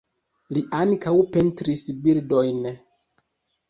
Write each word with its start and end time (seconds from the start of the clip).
Li 0.57 0.63
ankaŭ 0.77 1.13
pentris 1.37 1.87
bildojn. 2.03 2.69